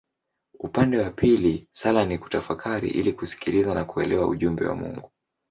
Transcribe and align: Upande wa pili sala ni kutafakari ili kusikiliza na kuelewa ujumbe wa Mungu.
Upande 0.59 0.97
wa 0.97 1.09
pili 1.09 1.67
sala 1.71 2.05
ni 2.05 2.17
kutafakari 2.17 2.89
ili 2.89 3.13
kusikiliza 3.13 3.73
na 3.73 3.85
kuelewa 3.85 4.27
ujumbe 4.27 4.65
wa 4.65 4.75
Mungu. 4.75 5.11